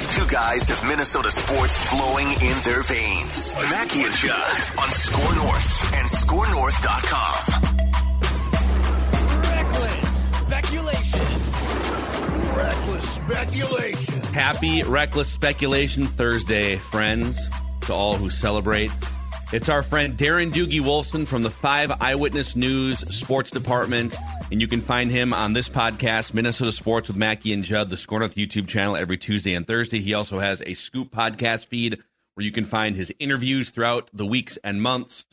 [0.00, 3.54] These two guys have Minnesota sports flowing in their veins.
[3.68, 7.34] Mackey and Judd on Score North and ScoreNorth.com.
[9.50, 11.26] Reckless speculation.
[12.56, 14.22] Reckless speculation.
[14.32, 17.50] Happy Reckless Speculation Thursday, friends,
[17.82, 18.90] to all who celebrate.
[19.52, 24.16] It's our friend Darren Doogie Wolfson from the Five Eyewitness News Sports Department.
[24.52, 27.96] And you can find him on this podcast, Minnesota Sports with Mackey and Judd, the
[27.96, 29.98] Score North YouTube channel every Tuesday and Thursday.
[29.98, 31.98] He also has a Scoop podcast feed
[32.34, 35.26] where you can find his interviews throughout the weeks and months.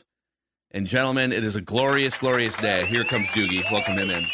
[0.72, 2.86] And gentlemen, it is a glorious, glorious day.
[2.86, 3.70] Here comes Doogie.
[3.70, 4.26] Welcome him in.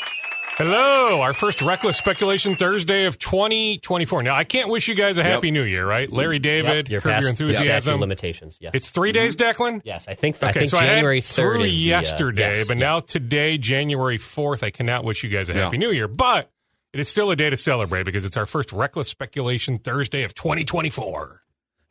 [0.57, 4.23] Hello, our first reckless speculation Thursday of 2024.
[4.23, 6.11] Now, I can't wish you guys a happy new year, right?
[6.13, 8.01] Larry David, Yep, curb past your the statute of enthusiasm.
[8.01, 8.59] limitations.
[8.61, 8.71] Yes.
[8.73, 9.81] It's three days, Declan.
[9.85, 11.99] yes, I think I Okay, think so January I had third through is the, uh,
[11.99, 12.85] yesterday, yes, but yeah.
[12.85, 15.65] now today, January fourth, I cannot wish you guys a Yeah.
[15.65, 16.07] happy new year.
[16.07, 16.53] But
[16.93, 20.35] it is still a day to celebrate because it's our first reckless speculation Thursday of
[20.35, 21.41] 2024.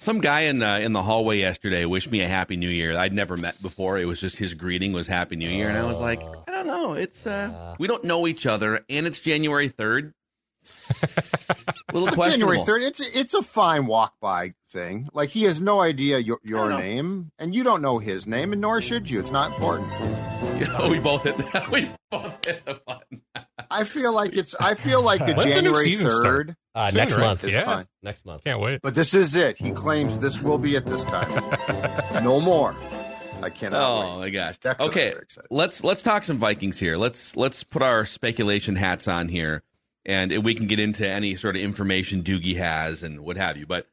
[0.03, 2.97] Some guy in uh, in the hallway yesterday wished me a happy new year.
[2.97, 3.97] I'd never met before.
[3.97, 6.67] It was just his greeting was happy new year, and I was like, I don't
[6.67, 6.91] know.
[6.91, 10.13] It's uh, we don't know each other, and it's January third.
[11.93, 12.51] little questionable.
[12.51, 12.83] January third.
[12.83, 15.07] It's it's a fine walk by thing.
[15.13, 18.59] Like he has no idea your, your name, and you don't know his name, and
[18.59, 19.21] nor should you.
[19.21, 19.87] It's not important.
[19.93, 21.37] Oh, we both hit.
[21.37, 23.21] The, we both hit the button.
[23.71, 24.53] I feel like it's.
[24.59, 26.25] I feel like the When's the new January season start?
[26.25, 26.55] third.
[26.75, 27.21] Uh, Soon, next right?
[27.21, 27.43] month.
[27.43, 27.65] Yeah.
[27.65, 27.85] fine.
[28.01, 28.43] Next month.
[28.43, 28.81] Can't wait.
[28.81, 29.57] But this is it.
[29.57, 31.29] He claims this will be it this time.
[32.23, 32.75] no more.
[33.41, 34.19] I cannot Oh wait.
[34.19, 34.57] my gosh.
[34.59, 35.13] Dex Okay,
[35.49, 36.95] let's let's talk some Vikings here.
[36.97, 39.63] Let's let's put our speculation hats on here,
[40.05, 43.65] and we can get into any sort of information Doogie has and what have you.
[43.65, 43.85] But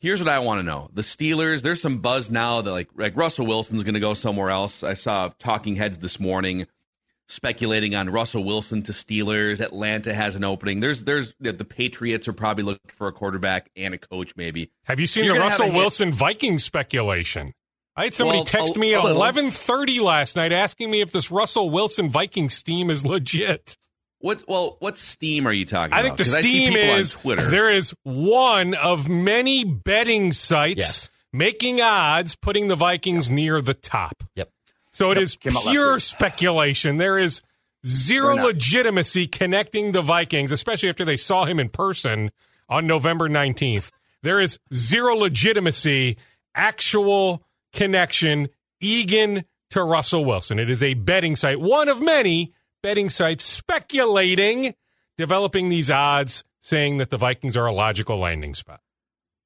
[0.00, 1.62] here's what I want to know: the Steelers.
[1.62, 4.82] There's some buzz now that like like Russell Wilson's going to go somewhere else.
[4.82, 6.66] I saw Talking Heads this morning
[7.30, 9.60] speculating on Russell Wilson to Steelers.
[9.60, 10.80] Atlanta has an opening.
[10.80, 14.70] There's there's the the Patriots are probably looking for a quarterback and a coach maybe.
[14.84, 17.52] Have you seen You're the Russell a hit- Wilson Vikings speculation?
[17.96, 21.12] I had somebody Well, text a- me at eleven thirty last night asking me if
[21.12, 23.76] this Russell Wilson Vikings team is legit.
[24.20, 26.16] What well what steam are you talking I about?
[26.16, 27.50] think the 'Cause I see steam people is on Twitter.
[27.50, 31.08] there is one of many betting sites Yes.
[31.32, 34.22] making odds putting the Vikings near the top.
[34.36, 34.50] Yep.
[35.00, 36.98] So it is came out pure speculation.
[36.98, 37.40] There is
[37.86, 42.30] zero legitimacy connecting the Vikings, especially after they saw him in person
[42.68, 43.92] on November 19th.
[44.22, 46.18] There is zero legitimacy,
[46.54, 50.58] actual connection, Egan to Russell Wilson.
[50.58, 54.74] It is a betting site, one of many betting sites speculating,
[55.16, 58.82] developing these odds, saying that the Vikings are a logical landing spot.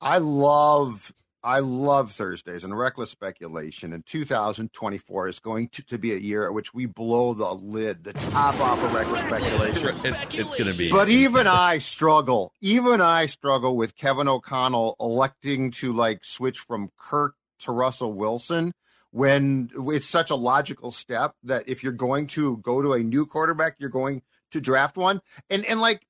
[0.01, 3.93] I love I love Thursdays and reckless speculation.
[3.93, 8.03] And 2024 is going to, to be a year at which we blow the lid,
[8.03, 9.88] the top off of reckless speculation.
[10.06, 10.91] It- it's going to be.
[10.91, 12.53] But even I struggle.
[12.62, 18.72] Even I struggle with Kevin O'Connell electing to like switch from Kirk to Russell Wilson
[19.11, 23.26] when it's such a logical step that if you're going to go to a new
[23.26, 24.22] quarterback, you're going
[24.53, 25.21] to draft one.
[25.50, 26.06] And and like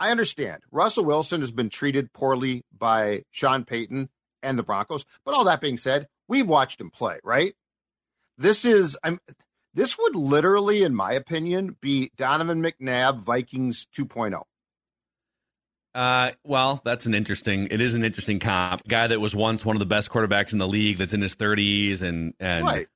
[0.00, 4.10] I understand Russell Wilson has been treated poorly by Sean Payton
[4.44, 5.04] and the Broncos.
[5.24, 7.54] But all that being said, we've watched him play, right?
[8.38, 9.20] This is I'm
[9.74, 14.04] this would literally, in my opinion, be Donovan McNabb Vikings oh.
[14.04, 14.42] 2.0.
[15.94, 17.68] Uh, well, that's an interesting.
[17.70, 18.86] It is an interesting comp.
[18.88, 21.36] Guy that was once one of the best quarterbacks in the league, that's in his
[21.36, 22.88] thirties, and and Right.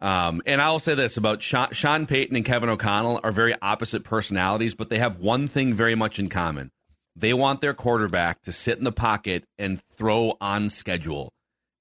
[0.00, 4.02] um, and I'll say this about Sean, Sean Payton and Kevin O'Connell are very opposite
[4.02, 6.72] personalities, but they have one thing very much in common.
[7.16, 11.32] They want their quarterback to sit in the pocket and throw on schedule.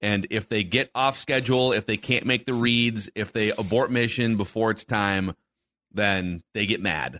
[0.01, 3.91] And if they get off schedule, if they can't make the reads, if they abort
[3.91, 5.33] mission before it's time,
[5.91, 7.19] then they get mad.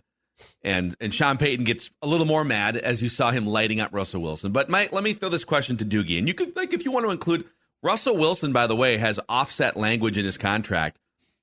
[0.62, 3.92] And and Sean Payton gets a little more mad as you saw him lighting up
[3.92, 4.52] Russell Wilson.
[4.52, 6.18] But Mike, let me throw this question to Doogie.
[6.18, 7.44] And you could like if you want to include
[7.82, 10.98] Russell Wilson, by the way, has offset language in his contract.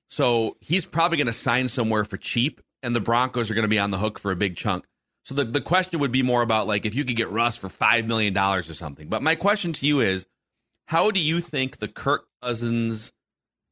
[0.08, 3.68] So he's probably going to sign somewhere for cheap, and the Broncos are going to
[3.68, 4.86] be on the hook for a big chunk.
[5.28, 7.68] So the, the question would be more about like if you could get Russ for
[7.68, 9.08] $5 million or something.
[9.08, 10.26] But my question to you is
[10.86, 13.12] how do you think the Kirk Cousins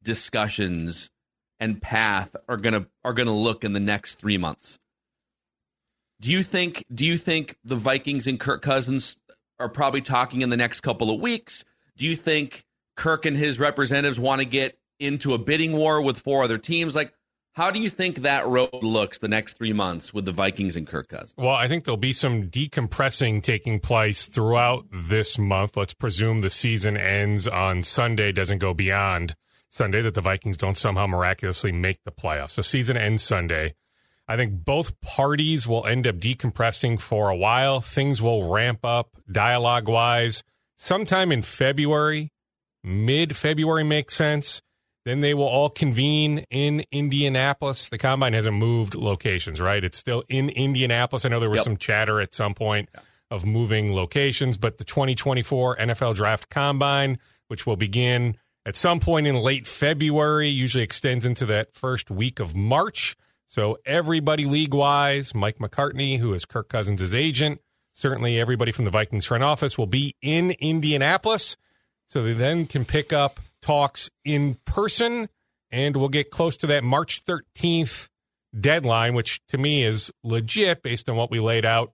[0.03, 1.09] discussions
[1.59, 4.77] and path are gonna are gonna look in the next three months?
[6.21, 9.17] Do you think do you think the Vikings and Kirk Cousins
[9.59, 11.65] are probably talking in the next couple of weeks?
[11.97, 12.65] Do you think
[12.95, 16.95] Kirk and his representatives want to get into a bidding war with four other teams?
[16.95, 17.15] Like
[17.57, 20.85] how do you think that road looks the next three months with the Vikings and
[20.85, 21.33] Kirk Cousins?
[21.39, 25.75] Well, I think there'll be some decompressing taking place throughout this month.
[25.75, 29.35] Let's presume the season ends on Sunday, doesn't go beyond
[29.69, 32.51] Sunday, that the Vikings don't somehow miraculously make the playoffs.
[32.51, 33.73] So season ends Sunday.
[34.27, 37.81] I think both parties will end up decompressing for a while.
[37.81, 40.43] Things will ramp up dialogue wise
[40.75, 42.31] sometime in February.
[42.83, 44.61] Mid February makes sense.
[45.07, 47.87] Then they will all convene in Indianapolis.
[47.87, 49.81] The combine hasn't moved locations, right?
[49.81, 51.23] It's still in Indianapolis.
[51.23, 51.63] I know there was Yep.
[51.63, 52.89] some chatter at some point
[53.31, 59.27] of moving locations, but the 2024 NFL Draft Combine, which will begin at some point
[59.27, 63.15] in late February, usually extends into that first week of March.
[63.45, 67.61] So everybody league wise, Mike McCartney, who is Kirk Cousins' agent,
[67.93, 71.55] certainly everybody from the Vikings front office will be in Indianapolis.
[72.07, 75.27] So they then can pick up talks in person,
[75.71, 78.07] and we'll get close to that March 13th
[78.57, 81.91] deadline, which to me is legit based on what we laid out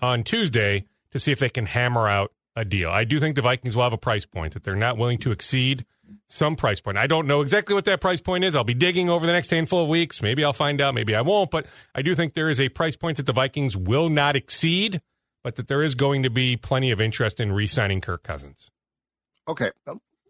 [0.00, 2.88] on Tuesday to see if they can hammer out a deal.
[2.88, 5.32] I do think the Vikings will have a price point that they're not willing to
[5.32, 5.84] exceed
[6.28, 6.96] some price point.
[6.96, 8.54] I don't know exactly what that price point is.
[8.54, 10.22] I'll be digging over the next handful of weeks.
[10.22, 11.66] Maybe I'll find out, maybe I won't, but
[11.96, 15.02] I do think there is a price point that the Vikings will not exceed,
[15.42, 18.70] but that there is going to be plenty of interest in re signing Kirk Cousins.
[19.48, 19.72] Okay,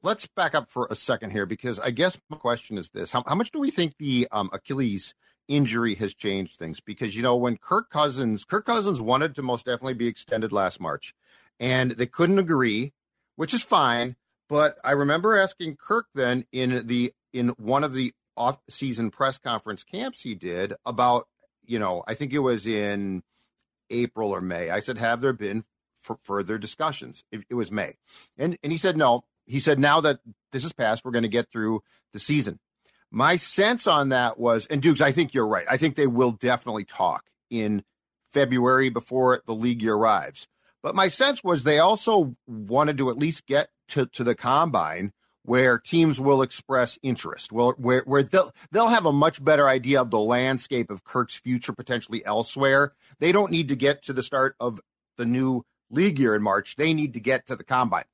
[0.02, 3.22] let's back up for a second here because I guess my question is this: How,
[3.26, 5.14] how much do we think the um, Achilles
[5.46, 6.80] injury has changed things?
[6.80, 10.80] Because you know when Kirk Cousins, Kirk Cousins wanted to most definitely be extended last
[10.80, 11.14] March,
[11.60, 12.92] and they couldn't agree,
[13.36, 14.16] which is fine.
[14.48, 19.82] But I remember asking Kirk then in the in one of the off-season press conference
[19.82, 21.26] camps he did about
[21.66, 23.22] you know I think it was in
[23.90, 24.70] April or May.
[24.70, 25.64] I said, have there been
[26.00, 27.24] for further discussions?
[27.32, 27.96] It, it was May,
[28.36, 29.24] and and he said no.
[29.48, 30.20] He said now that
[30.52, 32.58] this is past, we're going to get through the season.
[33.10, 35.66] My sense on that was, and Dukes, I think you're right.
[35.68, 37.82] I think they will definitely talk in
[38.30, 40.46] February before the league year arrives.
[40.82, 45.12] But my sense was they also wanted to at least get to, to the combine
[45.42, 50.02] where teams will express interest, well, where where they'll they'll have a much better idea
[50.02, 52.92] of the landscape of Kirk's future potentially elsewhere.
[53.18, 54.78] They don't need to get to the start of
[55.16, 56.76] the new league year in March.
[56.76, 58.04] They need to get to the combine.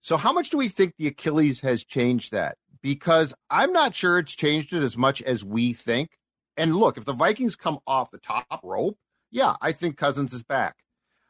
[0.00, 2.56] So how much do we think the Achilles has changed that?
[2.82, 6.10] Because I'm not sure it's changed it as much as we think.
[6.56, 8.96] And look, if the Vikings come off the top rope,
[9.30, 10.76] yeah, I think Cousins is back.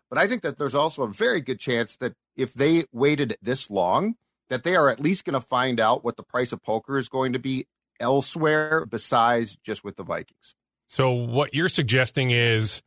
[0.09, 3.71] But I think that there's also a very good chance that if they waited this
[3.71, 4.15] long,
[4.49, 7.09] that they are at least going to find out what the price of poker is
[7.09, 7.67] going to be
[8.01, 10.55] elsewhere besides just with the Vikings.
[10.89, 12.83] So what you're suggesting is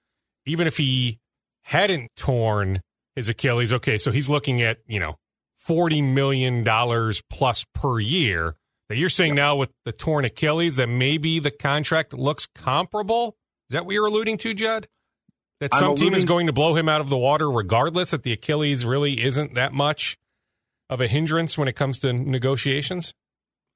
[0.46, 1.20] even if he
[1.62, 2.82] hadn't torn
[3.16, 5.16] his Achilles, okay, so he's looking at, you know,
[5.64, 8.56] forty million dollars plus per year.
[8.90, 13.38] That you're saying now with the torn Achilles that maybe the contract looks comparable?
[13.70, 14.88] Is that what you're alluding to, Judd?
[15.60, 18.34] That some team is going to blow him out of the water regardless that the
[18.34, 20.18] Achilles really isn't that much
[20.90, 23.14] of a hindrance when it comes to negotiations?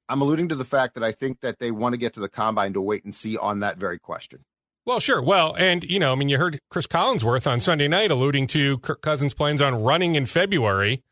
[0.08, 2.28] I'm alluding to the fact that I think that they want to get to the
[2.28, 4.44] combine to wait and see on that very question.
[4.84, 5.20] Well, sure.
[5.20, 8.78] Well, and you know, I mean, you heard Chris Collinsworth on Sunday night alluding to
[8.78, 11.02] Kirk Cousins' plans on running in February.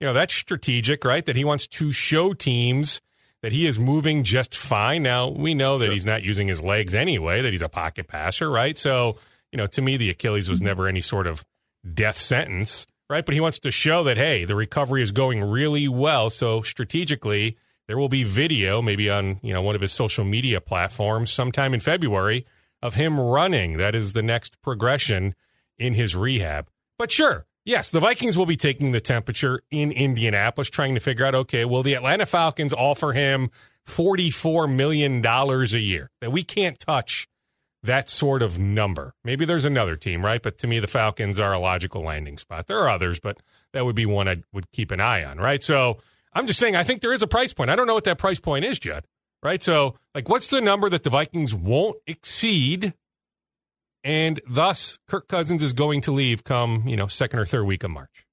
[0.00, 1.24] You know, that's strategic, right?
[1.24, 3.00] That he wants to show teams
[3.42, 5.02] that he is moving just fine.
[5.02, 5.94] Now we know that Sure.
[5.94, 8.76] he's not using his legs anyway; that he's a pocket passer, right?
[8.76, 9.16] So,
[9.52, 10.66] you know, to me, the Achilles was mm-hmm.
[10.66, 11.44] never any sort of
[11.94, 13.24] death sentence, right?
[13.24, 16.30] But he wants to show that hey, the recovery is going really well.
[16.30, 20.60] So strategically, there will be video, maybe on you know one of his social media
[20.60, 22.46] platforms, sometime in February
[22.82, 23.76] of him running.
[23.76, 25.34] That is the next progression
[25.78, 26.68] in his rehab.
[26.98, 31.24] But sure, yes, the Vikings will be taking the temperature in Indianapolis, trying to figure
[31.24, 33.50] out okay, will the Atlanta Falcons offer him
[33.86, 36.10] $44 million a year?
[36.20, 37.28] That we can't touch
[37.82, 39.14] that sort of number.
[39.24, 40.42] Maybe there's another team, right?
[40.42, 42.66] But to me, the Falcons are a logical landing spot.
[42.66, 43.38] There are others, but
[43.72, 45.62] that would be one I would keep an eye on, right?
[45.62, 45.98] So
[46.32, 47.70] I'm just saying, I think there is a price point.
[47.70, 49.06] I don't know what that price point is, Judd,
[49.42, 49.62] right?
[49.62, 52.94] So, like, what's the number that the Vikings won't exceed?
[54.02, 57.84] And thus, Kirk Cousins is going to leave come, you know, second or third week
[57.84, 58.26] of March.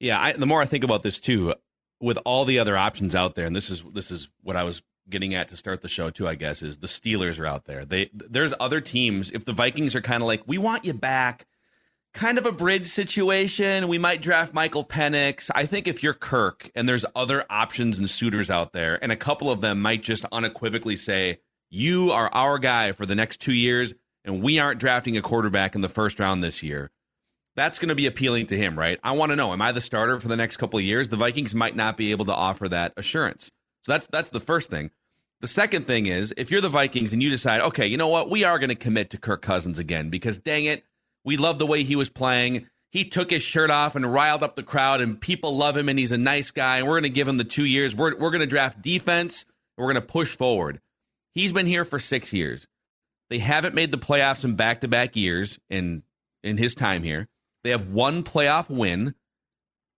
[0.00, 1.54] Yeah, I, the more I think about this too,
[2.00, 4.82] with all the other options out there, and this is this is what I was
[5.08, 6.28] getting at to start the show too.
[6.28, 7.84] I guess is the Steelers are out there.
[7.84, 9.30] They there's other teams.
[9.30, 11.46] If the Vikings are kind of like, we want you back,
[12.14, 13.88] kind of a bridge situation.
[13.88, 15.50] We might draft Michael Penix.
[15.54, 19.16] I think if you're Kirk and there's other options and suitors out there, and a
[19.16, 21.38] couple of them might just unequivocally say,
[21.70, 23.94] you are our guy for the next two years.
[24.24, 26.90] And we aren't drafting a quarterback in the first round this year,
[27.56, 28.98] that's going to be appealing to him, right?
[29.04, 31.08] I want to know, am I the starter for the next couple of years?
[31.08, 33.50] The Vikings might not be able to offer that assurance.
[33.84, 34.90] So that's that's the first thing.
[35.40, 38.30] The second thing is if you're the Vikings and you decide, okay, you know what,
[38.30, 40.84] we are going to commit to Kirk Cousins again because dang it,
[41.24, 42.66] we love the way he was playing.
[42.90, 45.98] He took his shirt off and riled up the crowd, and people love him, and
[45.98, 46.78] he's a nice guy.
[46.78, 47.96] And we're going to give him the two years.
[47.96, 50.80] We're, we're going to draft defense, and we're going to push forward.
[51.32, 52.68] He's been here for six years.
[53.30, 56.02] They haven't made the playoffs in back to back years in,
[56.42, 57.28] in his time here.
[57.62, 59.14] They have one playoff win,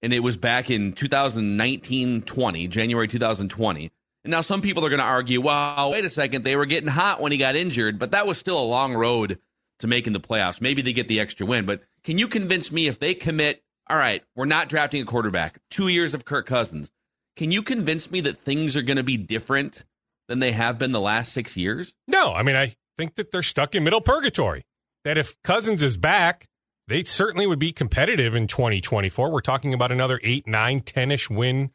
[0.02, 3.90] and it was back in 2019 20, January 2020.
[4.25, 6.88] And now some people are going to argue, well, wait a second, they were getting
[6.88, 9.38] hot when he got injured, but that was still a long road
[9.80, 10.61] to making the playoffs.
[10.61, 13.97] Maybe they get the extra win, but can you convince me if they commit, all
[13.97, 16.90] right, we're not drafting a quarterback, two years of Kirk Cousins,
[17.37, 19.85] can you convince me that things are going to be different
[20.28, 21.95] than they have been the last six years?
[22.09, 24.65] No, I mean, I think that they're stuck in middle purgatory.
[25.05, 26.49] That if Cousins is back,
[26.88, 29.31] they certainly would be competitive in 2024.
[29.31, 31.71] We're talking about another 8, 9, 10 ish win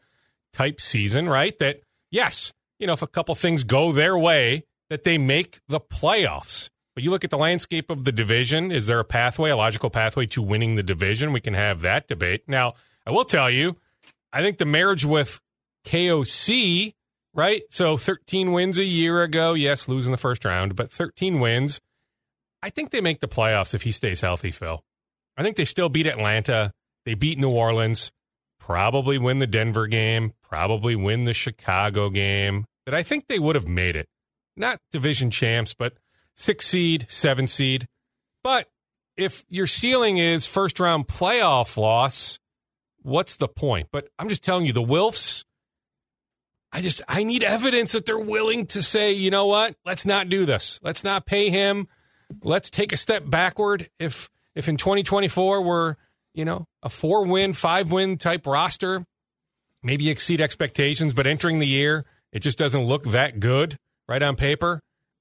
[0.54, 1.58] type season, right?
[1.60, 5.80] That yes, you know, if a couple things go their way, that they make the
[5.80, 6.70] playoffs.
[6.94, 9.90] But you look at the landscape of the division, is there a pathway, a logical
[9.90, 11.32] pathway to winning the division?
[11.32, 12.44] We can have that debate.
[12.48, 12.74] Now,
[13.06, 13.78] I will tell you,
[14.34, 15.40] I think the marriage with
[15.86, 16.94] KOC,
[17.34, 17.64] right?
[17.70, 21.80] So 13 wins a year ago, yes, losing the first round, but 13 wins.
[22.64, 24.84] I think they make the playoffs if he stays healthy, Phil.
[25.38, 26.72] I think they still beat Atlanta.
[27.06, 28.12] They beat New Orleans
[28.62, 33.56] probably win the Denver game, probably win the Chicago game, that I think they would
[33.56, 34.08] have made it.
[34.56, 35.94] Not division champs, but
[36.36, 37.88] six seed, seven seed.
[38.44, 38.68] But
[39.18, 42.38] if your ceiling is first round playoff loss,
[43.02, 43.90] what's the point?
[43.92, 45.44] But I'm just telling you, the Wilfs,
[46.72, 50.30] I just I need evidence that they're willing to say, you know what, let's not
[50.30, 50.80] do this.
[50.84, 51.88] Let's not pay him.
[52.44, 53.90] Let's take a step backward.
[54.00, 55.96] If if in 2024 we're
[56.34, 59.06] you know, a four win, five win type roster,
[59.84, 64.36] maybe exceed expectations, but entering the year, it just doesn't look that good right on
[64.36, 64.80] paper.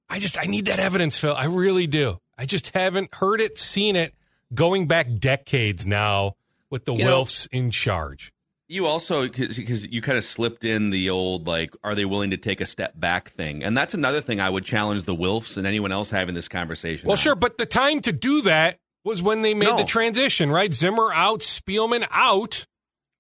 [0.09, 1.35] I just, I need that evidence, Phil.
[1.35, 2.19] I really do.
[2.37, 4.15] I just haven't heard it, seen it
[4.53, 6.35] going back decades now
[6.69, 8.33] with the you Wilfs know, in charge.
[8.71, 12.37] You also, because you kind of slipped in the old, like, are they willing to
[12.37, 13.65] take a step back thing?
[13.65, 17.09] And that's another thing I would challenge the Wilfs and anyone else having this conversation.
[17.09, 17.19] Well, on.
[17.19, 19.77] sure, but the time to do that was when they made no.
[19.77, 20.73] the transition, right?
[20.73, 22.65] Zimmer out, Spielman out.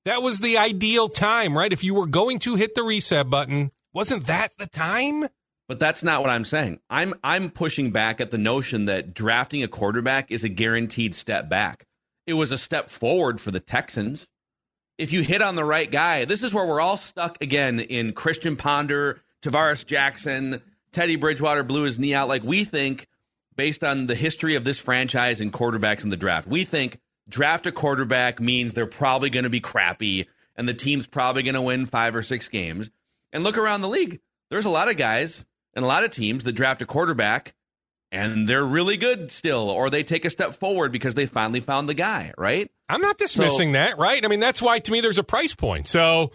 [0.04, 1.72] That was the ideal time, right?
[1.72, 5.26] If you were going to hit the reset button, wasn't that the time?
[5.66, 6.78] But that's not what I'm saying.
[6.88, 11.48] I'm I'm pushing back at the notion that drafting a quarterback is a guaranteed step
[11.48, 11.86] back.
[12.28, 14.28] It was a step forward for the Texans.
[15.00, 18.12] If you hit on the right guy, this is where we're all stuck again in
[18.12, 20.60] Christian Ponder, Tarvaris Jackson,
[20.92, 22.28] Teddy Bridgewater blew his knee out.
[22.28, 23.06] Like we think
[23.56, 26.46] based on the history of this franchise and quarterbacks in the draft.
[26.46, 26.98] We think
[27.30, 31.54] draft a quarterback means they're probably going to be crappy and the team's probably going
[31.54, 32.90] to win five or six games.
[33.32, 34.20] And look around the league.
[34.50, 37.54] There's a lot of guys and a lot of teams that draft a quarterback
[38.12, 41.88] and they're really good still, or they take a step forward because they finally found
[41.88, 42.70] the guy, right?
[42.88, 44.24] I'm not dismissing so, that, right?
[44.24, 45.86] I mean, that's why to me there's a price point.
[45.86, 46.32] So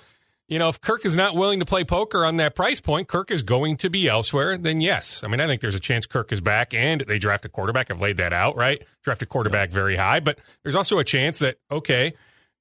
[0.48, 3.32] you know, if Kirk is not willing to play poker on that price point, Kirk
[3.32, 5.24] is going to be elsewhere, then yes.
[5.24, 7.90] I mean, I think there's a chance Kirk is back and they draft a quarterback.
[7.90, 8.84] I've laid that out, right?
[9.04, 12.14] Draft a quarterback very high, but there's also a chance that, okay,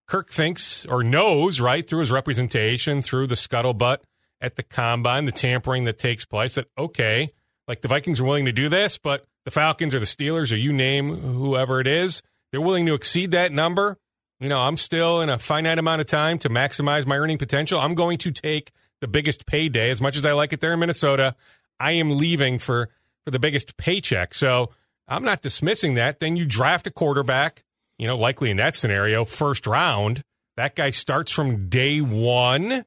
[0.08, 3.98] Kirk thinks or knows, right, through his representation, through the scuttlebutt
[4.40, 7.32] at the combine, the tampering that takes place, that, okay,
[7.68, 10.56] like the Vikings are willing to do this, but the Falcons or the Steelers or
[10.56, 13.98] you name whoever it is, they're willing to exceed that number
[14.40, 17.80] you know, I'm still in a finite amount of time to maximize my earning potential.
[17.80, 20.80] I'm going to take the biggest payday as much as I like it there in
[20.80, 21.34] Minnesota.
[21.78, 22.90] I am leaving for
[23.24, 24.34] for the biggest paycheck.
[24.34, 24.70] So
[25.08, 26.20] I'm not dismissing that.
[26.20, 27.64] Then you draft a quarterback,
[27.98, 30.22] you know, likely in that scenario, first round.
[30.58, 32.84] That guy starts from day one.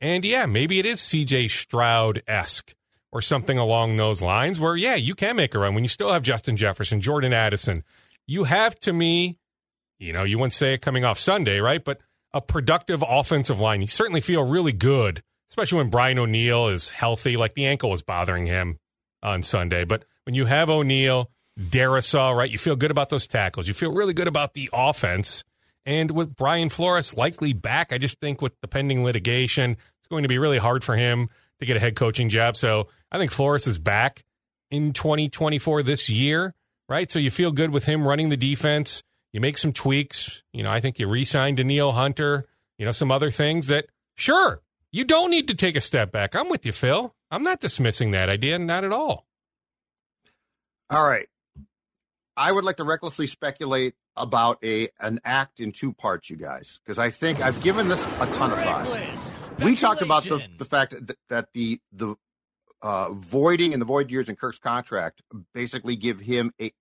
[0.00, 2.74] And yeah, maybe it is CJ Stroud esque
[3.14, 6.12] or something along those lines where, yeah, you can make a run when you still
[6.12, 7.82] have Justin Jefferson, Jordan Addison.
[8.26, 9.38] You have to me
[9.98, 11.82] you know, you wouldn't say it coming off Sunday, right?
[11.82, 12.00] But
[12.32, 13.80] a productive offensive line.
[13.80, 17.36] You certainly feel really good, especially when Brian O'Neill is healthy.
[17.36, 18.78] Like the ankle was bothering him
[19.22, 19.84] on Sunday.
[19.84, 23.68] But when you have O'Neill, Darrisaw, right, you feel good about those tackles.
[23.68, 25.44] You feel really good about the offense.
[25.86, 30.22] And with Brian Flores likely back, I just think with the pending litigation, it's going
[30.22, 31.28] to be really hard for him
[31.60, 32.56] to get a head coaching job.
[32.56, 34.24] So I think Flores is back
[34.72, 36.52] in 2024 this year,
[36.88, 37.08] right?
[37.08, 39.04] So you feel good with him running the defense.
[39.32, 40.42] You make some tweaks.
[40.52, 42.48] You know, I think you re-signed Danielle Hunter.
[42.76, 46.34] You know, some other things that sure you don't need to take a step back.
[46.34, 47.14] I'm with you, Phil.
[47.30, 49.26] I'm not dismissing that idea, not at all.
[50.90, 51.28] All right.
[52.36, 56.80] I would like to recklessly speculate about a an act in two parts, you guys,
[56.84, 59.64] because I think I've given this a ton of thought.
[59.64, 62.16] We talked about the, the fact that, that the the
[62.84, 65.22] uh, voiding in the void years in Kirk's contract
[65.54, 66.72] basically give him a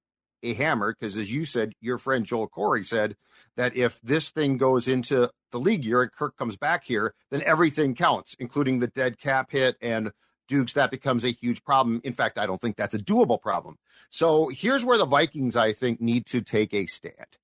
[0.44, 3.16] a hammer because, as you said, your friend Joel Corry said
[3.56, 7.42] that if this thing goes into the league year and Kirk comes back here, then
[7.44, 10.12] everything counts, including the dead cap hit and
[10.50, 10.74] Dukes.
[10.74, 12.02] That becomes a huge problem.
[12.04, 13.78] In fact, I don't think that's a doable problem.
[14.10, 17.38] So here's where the Vikings, I think, need to take a stand.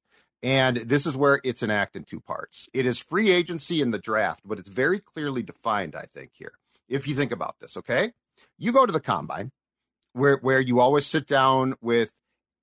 [0.44, 2.68] And this is where it's an act in two parts.
[2.74, 6.54] It is free agency in the draft, but it's very clearly defined, I think, here.
[6.90, 8.12] If you think about this, okay?
[8.60, 9.52] You go to the combine
[10.14, 12.12] where where you always sit down with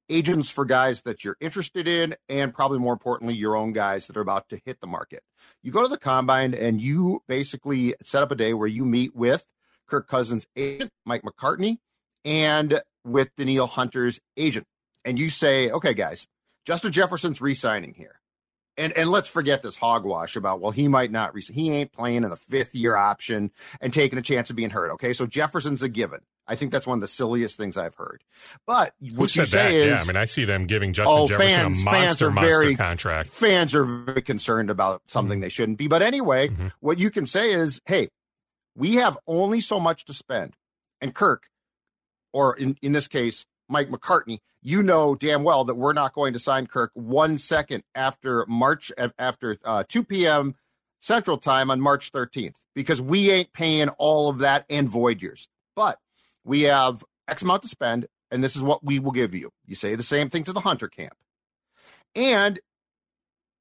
[0.08, 4.16] agents for guys that you're interested in, and probably more importantly, your own guys that
[4.16, 5.22] are about to hit the market.
[5.62, 9.16] You go to the combine and you basically set up a day where you meet
[9.16, 9.44] with
[9.88, 11.78] Kirk Cousins' agent, Mike McCartney,
[12.24, 14.66] and with Danielle Hunter's agent.
[15.04, 16.26] And you say, okay, guys,
[16.64, 18.20] Justin Jefferson's re-signing here.
[18.78, 22.24] And and let's forget this hogwash about well he might not re- he ain't playing
[22.24, 24.90] in the fifth year option and taking a chance of being hurt.
[24.92, 26.20] Okay, so Jefferson's a given.
[26.48, 28.22] I think that's one of the silliest things I've heard.
[28.66, 29.72] But Who what you said say that?
[29.72, 32.26] is, yeah, I mean, I see them giving Justin Oh, Jefferson fans- a fans monster,
[32.26, 33.28] are monster very- contract.
[33.30, 35.88] fans are very concerned about something they shouldn't be.
[35.88, 36.70] But anyway, Mhm.
[36.78, 38.10] what you can say is, hey,
[38.76, 40.54] we have only so much to spend.
[41.00, 41.48] And Kirk,
[42.32, 46.32] or in, in this case, Mike McCartney, you know damn well that we're not going
[46.32, 50.56] to sign Kirk one second after March after uh, 2 p.m.
[50.98, 55.46] Central Time on March 13th because we ain't paying all of that and void years.
[55.76, 56.00] But
[56.42, 59.52] we have X amount to spend, and this is what we will give you.
[59.66, 61.14] You say the same thing to the Hunter camp.
[62.16, 62.58] And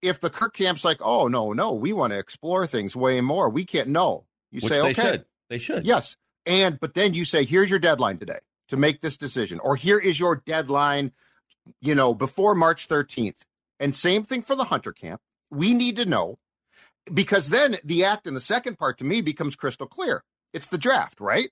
[0.02, 3.48] if the Kirk camp's like, oh, no, no, we want to explore things way more,
[3.48, 4.26] we can't know.
[4.50, 4.94] You Which say, they okay.
[4.94, 5.26] should.
[5.52, 5.86] They should.
[5.86, 6.18] Yes.
[6.48, 10.00] And but then you say, here's your deadline today to make this decision, or here
[10.00, 11.12] is your deadline,
[11.82, 13.42] you know, before March 13th.
[13.80, 15.22] And same thing for the Hunter camp.
[15.52, 16.40] We need to know
[17.14, 20.24] because then the act in the second part to me becomes crystal clear.
[20.54, 21.50] It's the draft, right?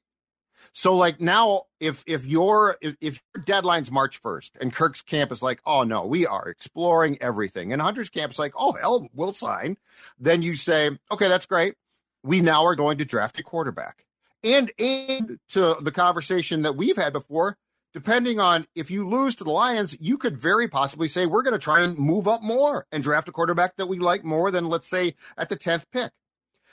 [0.72, 5.32] So like now, if if your if, if your deadline's March 1st and Kirk's camp
[5.32, 9.08] is like, oh no, we are exploring everything, and Hunter's camp is like, oh hell,
[9.14, 9.78] we'll sign,
[10.18, 11.76] then you say, okay, that's great.
[12.24, 14.06] We now are going to draft a quarterback.
[14.44, 17.58] And and to the conversation that we've had before,
[17.94, 21.54] depending on if you lose to the Lions, you could very possibly say we're going
[21.54, 24.68] to try and move up more and draft a quarterback that we like more than
[24.68, 26.12] let's say at the 10th pick.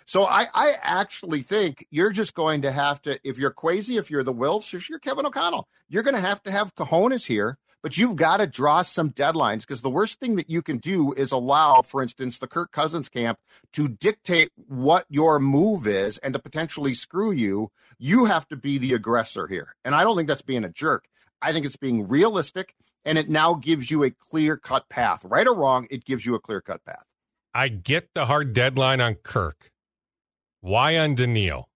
[0.06, 4.10] So I, I actually think you're just going to have to, if you're Kwesi, if
[4.10, 7.58] you're the Wilfs, if you're Kevin O'Connell, you're going to have to have cojones here,
[7.82, 11.12] but you've got to draw some deadlines because the worst thing that you can do
[11.12, 13.38] is allow, for instance, the Kirk Cousins camp
[13.72, 17.70] to dictate what your move is and to potentially screw you.
[17.98, 19.74] You have to be the aggressor here.
[19.84, 21.06] And I don't think that's being a jerk.
[21.40, 25.24] I think it's being realistic and it now gives you a clear cut path.
[25.24, 27.04] Right or wrong, it gives you a clear cut path.
[27.54, 29.70] I get the hard deadline on Kirk.
[30.60, 31.69] Why on Danielle?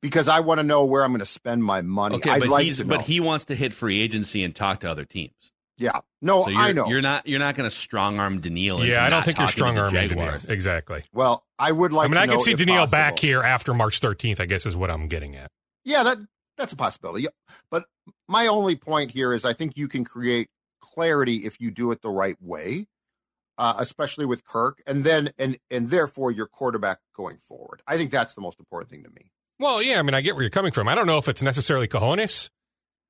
[0.00, 2.16] Because I want to know where I'm going to spend my money.
[2.16, 4.90] Okay, I'd but like he's but he wants to hit free agency and talk to
[4.90, 5.52] other teams.
[5.76, 6.88] yeah, no, so you're, I know.
[6.88, 8.84] you're not you're not going to strong arm Danielle.
[8.84, 10.40] Yeah, I don't think you're talking to the strong arming Danielle.
[10.48, 11.04] Exactly.
[11.12, 12.06] well, I would like.
[12.06, 12.98] I mean, to I can see if Danielle possible.
[12.98, 15.50] back here after March 13th, I guess is what I'm getting at.
[15.84, 16.18] Yeah, that
[16.56, 17.26] that's a possibility.
[17.70, 17.84] But
[18.28, 20.48] my only point here is, I think you can create
[20.80, 22.86] clarity if you do it the right way,
[23.56, 27.82] uh, especially with Kirk, and then and and therefore your quarterback going forward.
[27.86, 29.30] I think that's the most important thing to me.
[29.58, 30.88] Well, yeah, I mean, I get where you're coming from.
[30.88, 32.48] I don't know if it's necessarily cojones.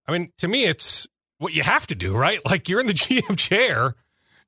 [0.07, 1.07] I mean, to me, it's
[1.39, 2.41] what you have to do, right?
[2.45, 3.95] Like you're in the GM chair,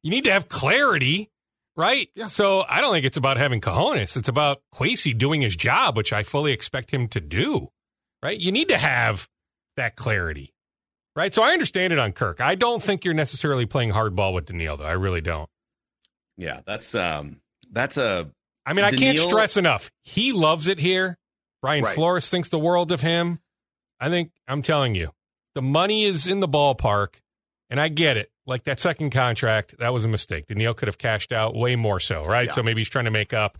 [0.02, 1.30] you need to have clarity,
[1.76, 2.08] right?
[2.14, 2.26] Yeah.
[2.26, 4.16] So I don't think it's about having cojones.
[4.16, 7.68] It's about Kwesi doing his job, which I fully expect him to do,
[8.22, 8.38] right?
[8.38, 9.28] You need to have
[9.76, 10.54] that clarity,
[11.14, 11.34] right?
[11.34, 12.40] So I understand it on Kirk.
[12.40, 14.84] I don't think you're necessarily playing hardball with Danielle, though.
[14.84, 15.48] I really don't.
[16.38, 18.30] Yeah, that's um that's a
[18.64, 19.90] I mean, I can't stress enough.
[20.04, 21.18] He loves it here.
[21.62, 21.94] Brian Right.
[21.94, 23.40] Flores thinks the world of him.
[23.98, 25.10] I think I'm telling you,
[25.54, 27.16] the money is in the ballpark,
[27.68, 28.30] and I get it.
[28.46, 30.46] Like that second contract, that was a mistake.
[30.46, 32.46] Danielle could have cashed out way more so, right?
[32.46, 32.52] Yeah.
[32.52, 33.58] So maybe he's trying to make up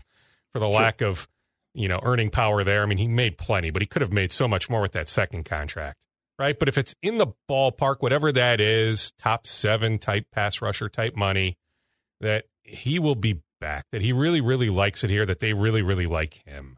[0.51, 1.29] for the lack of,
[1.73, 2.81] you know, earning power there.
[2.81, 5.07] I mean, he made plenty, but he could have made so much more with that
[5.07, 5.97] second contract,
[6.37, 6.57] right?
[6.57, 11.15] But if it's in the ballpark, whatever that is, top seven type pass rusher type
[11.15, 11.57] money,
[12.19, 15.83] that he will be back, that he really, really likes it here, that they really,
[15.83, 16.77] really like him.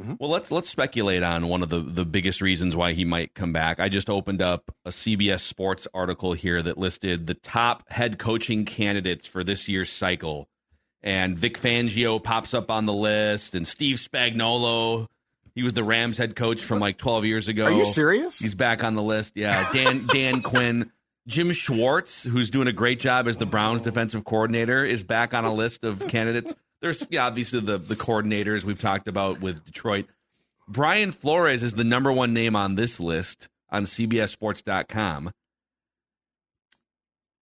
[0.00, 0.14] Mm-hmm.
[0.18, 3.52] Well, let's let's speculate on one of the the biggest reasons why he might come
[3.52, 3.78] back.
[3.78, 8.64] I just opened up a CBS Sports article here that listed the top head coaching
[8.64, 10.48] candidates for this year's cycle,
[11.02, 15.08] and Vic Fangio pops up on the list, and Steve Spagnuolo,
[15.54, 17.66] he was the Rams head coach from like 12 years ago.
[17.66, 18.38] Are you serious?
[18.38, 19.36] He's back on the list.
[19.36, 20.90] Yeah, Dan Dan Quinn.
[21.28, 25.44] Jim Schwartz, who's doing a great job as the Browns defensive coordinator, is back on
[25.44, 26.54] a list of candidates.
[26.82, 30.06] There's yeah, obviously the the coordinators we've talked about with Detroit.
[30.68, 35.30] Brian Flores is the number one name on this list on CBSSports.com.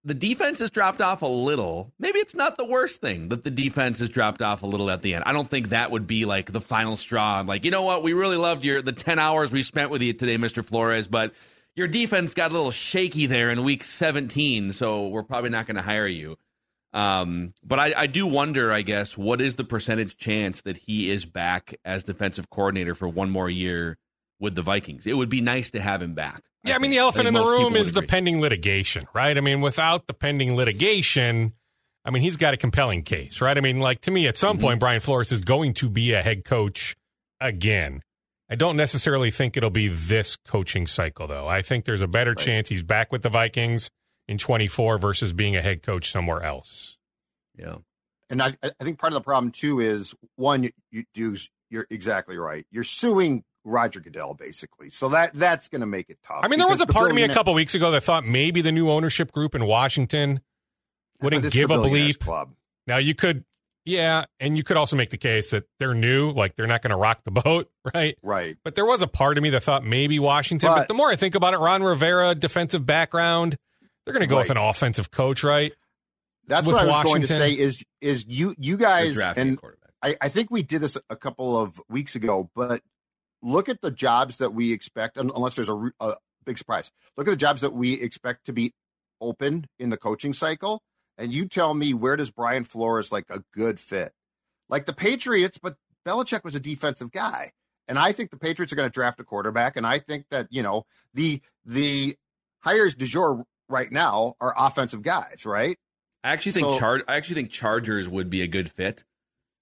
[0.04, 1.92] The defense has dropped off a little.
[1.98, 5.02] Maybe it's not the worst thing that the defense has dropped off a little at
[5.02, 5.24] the end.
[5.26, 7.42] I don't think that would be like the final straw.
[7.46, 8.02] Like, you know what?
[8.02, 10.64] We really loved your the 10 hours we spent with you today, Mr.
[10.64, 11.34] Flores, but
[11.76, 15.76] your defense got a little shaky there in week 17, so we're probably not going
[15.76, 16.36] to hire you.
[16.92, 21.10] Um, but I, I do wonder, I guess, what is the percentage chance that he
[21.10, 23.96] is back as defensive coordinator for one more year
[24.40, 25.06] with the Vikings?
[25.06, 26.42] It would be nice to have him back.
[26.64, 29.36] Yeah, I, I mean, the elephant in the room is the pending litigation, right?
[29.36, 31.52] I mean, without the pending litigation,
[32.04, 33.56] I mean, he's got a compelling case, right?
[33.56, 34.66] I mean, like to me, at some mm-hmm.
[34.66, 36.96] point, Brian Flores is going to be a head coach
[37.40, 38.02] again.
[38.50, 41.46] I don't necessarily think it'll be this coaching cycle, though.
[41.46, 42.38] I think there's a better right.
[42.38, 43.90] chance he's back with the Vikings
[44.30, 46.96] in 24 versus being a head coach somewhere else.
[47.58, 47.78] Yeah.
[48.30, 51.36] And I, I think part of the problem too is one, you, you do,
[51.68, 52.64] you're exactly right.
[52.70, 54.88] You're suing Roger Goodell basically.
[54.88, 56.44] So that that's going to make it tough.
[56.44, 58.62] I mean, there was a part of me a couple weeks ago that thought maybe
[58.62, 60.40] the new ownership group in Washington
[61.20, 62.20] wouldn't give a bleep.
[62.20, 62.54] Club.
[62.86, 63.44] Now you could,
[63.84, 66.92] yeah, and you could also make the case that they're new, like they're not going
[66.92, 68.16] to rock the boat, right?
[68.22, 68.56] Right.
[68.62, 70.68] But there was a part of me that thought maybe Washington.
[70.68, 73.56] But, but the more I think about it, Ron Rivera, defensive background,
[74.12, 74.42] they're going to go right.
[74.42, 75.72] with an offensive coach, right?
[76.46, 77.12] That's what I was Washington.
[77.12, 77.52] going to say.
[77.52, 79.58] Is is you you guys and
[80.02, 82.82] I, I think we did this a couple of weeks ago, but
[83.42, 86.90] look at the jobs that we expect, unless there's a, a big surprise.
[87.16, 88.72] Look at the jobs that we expect to be
[89.20, 90.82] open in the coaching cycle,
[91.18, 94.12] and you tell me where does Brian Flores like a good fit?
[94.68, 97.52] Like the Patriots, but Belichick was a defensive guy.
[97.88, 99.76] And I think the Patriots are going to draft a quarterback.
[99.76, 102.16] And I think that, you know, the the
[102.60, 105.78] hires du jour right now are offensive guys, right?
[106.22, 109.04] I actually think so, Char- I actually think Chargers would be a good fit,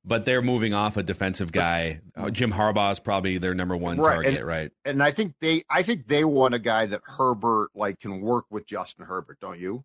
[0.04, 2.00] but they're moving off a defensive guy.
[2.16, 4.72] Uh, Jim Harbaugh is probably their number one right, target, and, right?
[4.84, 8.46] And I think they I think they want a guy that Herbert like can work
[8.50, 9.84] with Justin Herbert, don't you?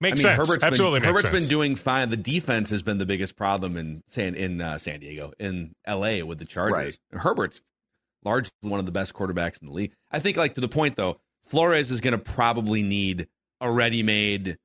[0.00, 0.48] Makes I mean, sense.
[0.48, 1.40] Herbert's Absolutely, been, Herbert's sense.
[1.42, 2.08] been doing fine.
[2.08, 6.22] The defense has been the biggest problem in San in uh, San Diego, in L.A.
[6.22, 6.98] with the Chargers.
[7.12, 7.22] Right.
[7.22, 7.60] Herbert's
[8.24, 9.92] largely one of the best quarterbacks in the league.
[10.10, 13.28] I think, like to the point though, Flores is going to probably need
[13.60, 14.58] a ready-made.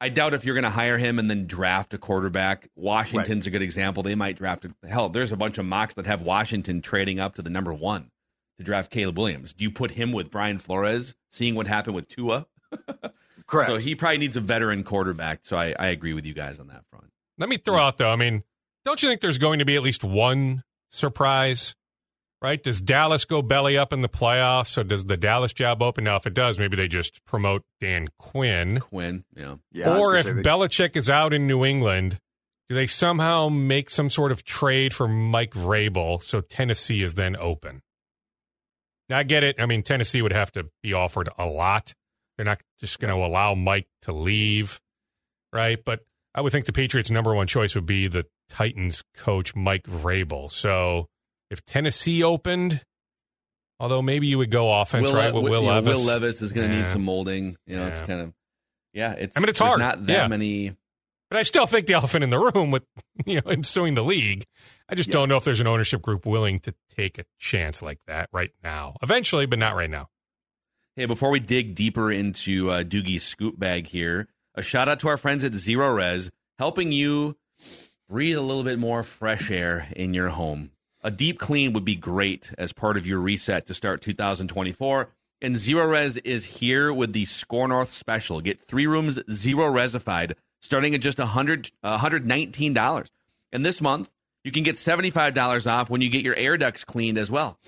[0.00, 2.68] I doubt if you're going to hire him and then draft a quarterback.
[2.76, 3.48] Washington's right.
[3.48, 4.02] a good example.
[4.02, 5.08] They might draft a, hell.
[5.08, 8.10] There's a bunch of mocks that have Washington trading up to the number one
[8.58, 9.54] to draft Caleb Williams.
[9.54, 12.46] Do you put him with Brian Flores, seeing what happened with Tua?
[13.46, 13.70] Correct.
[13.70, 15.40] So he probably needs a veteran quarterback.
[15.42, 17.10] So I, I agree with you guys on that front.
[17.38, 18.10] Let me throw out though.
[18.10, 18.42] I mean,
[18.84, 21.74] don't you think there's going to be at least one surprise
[22.46, 22.62] right?
[22.62, 24.68] Does Dallas go belly up in the playoffs?
[24.68, 26.04] So does the Dallas job open?
[26.04, 28.78] Now, if it does, maybe they just promote Dan Quinn.
[28.78, 29.56] Quinn, yeah.
[29.72, 32.20] yeah or if Belichick is out in New England,
[32.68, 37.34] do they somehow make some sort of trade for Mike Vrabel so Tennessee is then
[37.36, 37.82] open?
[39.08, 39.60] Now, I get it.
[39.60, 41.94] I mean, Tennessee would have to be offered a lot.
[42.36, 44.80] They're not just going to allow Mike to leave,
[45.52, 45.84] right?
[45.84, 49.82] But I would think the Patriots' number one choice would be the Titans coach, Mike
[49.82, 50.48] Vrabel.
[50.52, 51.08] So
[51.50, 52.82] if Tennessee opened,
[53.78, 55.34] although maybe you would go offense, Will, right?
[55.34, 55.96] With Will, Levis.
[55.96, 56.82] Will Levis is going to yeah.
[56.82, 57.56] need some molding.
[57.66, 57.88] You know, yeah.
[57.88, 58.34] it's kind of
[58.92, 59.12] yeah.
[59.12, 59.78] It's I mean, it's hard.
[59.78, 60.26] Not that yeah.
[60.28, 60.74] many.
[61.28, 62.84] But I still think the elephant in the room with
[63.26, 64.44] you know him suing the league.
[64.88, 67.98] I just don't know if there's an ownership group willing to take a chance like
[68.06, 68.94] that right now.
[69.02, 70.08] Eventually, but not right now.
[70.94, 75.08] Hey, before we dig deeper into uh, Doogie's scoop bag here, a shout out to
[75.08, 77.36] our friends at Zerorez, helping you
[78.08, 80.70] breathe a little bit more fresh air in your home.
[81.02, 85.08] A deep clean would be great as part of your reset to start 2024.
[85.42, 88.40] And Zerorez is here with the Score North special.
[88.40, 93.10] Get three rooms zero resified starting at just $100, $119.
[93.52, 94.12] And this month,
[94.44, 97.58] you can get $75 off when you get your air ducts cleaned as well.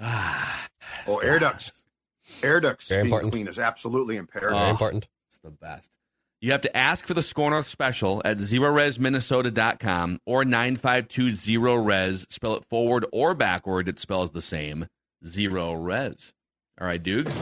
[0.00, 0.68] Ah,
[1.06, 1.84] oh, air ducts.
[2.42, 3.32] Air ducts Very being important.
[3.32, 4.58] clean is absolutely imperative.
[4.58, 5.08] Very important.
[5.28, 5.96] It's the best.
[6.40, 12.30] You have to ask for the Score North special at zerorezminnesota.com or 9520res.
[12.30, 13.88] Spell it forward or backward.
[13.88, 14.86] It spells the same.
[15.24, 16.32] Zerorez.
[16.80, 17.34] All right, dudes.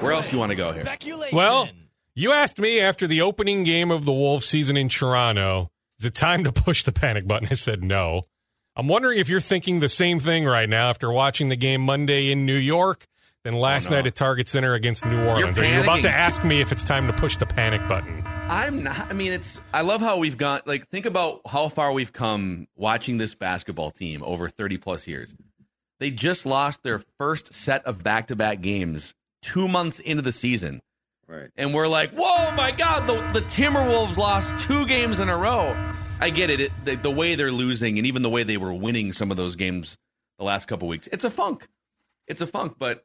[0.00, 0.84] Where else do you want to go here?
[1.32, 1.68] Well,
[2.14, 6.14] you asked me after the opening game of the Wolves season in Toronto, is it
[6.14, 7.48] time to push the panic button?
[7.50, 8.22] I said no.
[8.76, 12.30] I'm wondering if you're thinking the same thing right now after watching the game Monday
[12.30, 13.06] in New York,
[13.46, 13.96] then last Oh, no.
[13.96, 15.56] night at Target Center against New Orleans.
[15.56, 18.24] you're you about to ask me if it's time to push the panic button?
[18.48, 19.08] I'm not.
[19.08, 19.60] I mean, it's.
[19.72, 20.62] I love how we've gone.
[20.66, 25.36] Like, think about how far we've come watching this basketball team over 30 plus years.
[26.00, 30.32] They just lost their first set of back to back games two months into the
[30.32, 30.82] season.
[31.28, 31.50] Right.
[31.56, 35.76] And we're like, whoa, my God, the, the Timberwolves lost two games in a row.
[36.20, 36.60] I get it.
[36.60, 39.36] it the, the way they're losing and even the way they were winning some of
[39.36, 39.96] those games
[40.38, 41.66] the last couple weeks, it's a funk.
[42.28, 43.04] It's a funk, but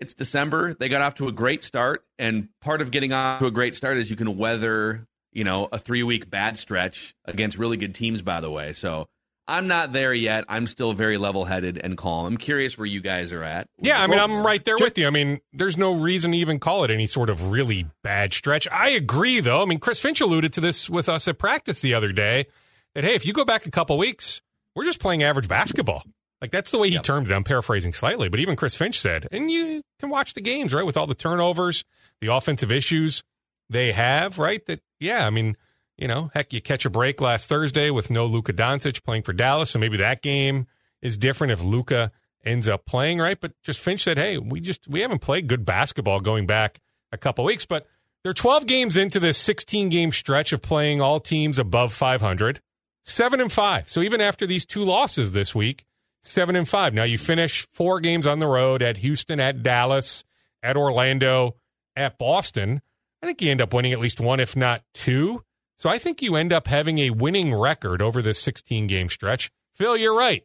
[0.00, 0.74] it's December.
[0.74, 2.04] They got off to a great start.
[2.18, 5.68] And part of getting off to a great start is you can weather, you know,
[5.70, 8.72] a three week bad stretch against really good teams, by the way.
[8.72, 9.06] So
[9.46, 10.44] I'm not there yet.
[10.48, 12.26] I'm still very level headed and calm.
[12.26, 13.68] I'm curious where you guys are at.
[13.78, 15.06] Yeah, I mean, I'm right there with you.
[15.06, 18.66] I mean, there's no reason to even call it any sort of really bad stretch.
[18.72, 19.62] I agree, though.
[19.62, 22.46] I mean, Chris Finch alluded to this with us at practice the other day
[22.94, 24.40] that, hey, if you go back a couple weeks,
[24.74, 26.04] we're just playing average basketball.
[26.40, 27.34] Like, that's the way he termed it.
[27.34, 30.84] I'm paraphrasing slightly, but even Chris Finch said, and you can watch the games, right,
[30.84, 31.84] with all the turnovers,
[32.20, 33.22] the offensive issues
[33.70, 34.64] they have, right?
[34.66, 35.56] That, yeah, I mean,
[35.96, 39.32] you know, heck, you catch a break last Thursday with no Luka Doncic playing for
[39.32, 40.66] Dallas, so maybe that game
[41.00, 42.12] is different if Luka
[42.44, 43.40] ends up playing, right?
[43.40, 46.80] But just Finch said, hey, we just we haven't played good basketball going back
[47.12, 47.86] a couple weeks, but
[48.22, 52.60] they're 12 games into this 16 game stretch of playing all teams above 500,
[53.02, 53.88] seven and five.
[53.88, 55.84] So even after these two losses this week,
[56.24, 56.94] seven and five.
[56.94, 60.24] Now you finish four games on the road at Houston, at Dallas,
[60.62, 61.56] at Orlando,
[61.94, 62.80] at Boston.
[63.22, 65.44] I think you end up winning at least one, if not two.
[65.76, 69.50] So I think you end up having a winning record over this 16 game stretch.
[69.74, 70.44] Phil, you're right.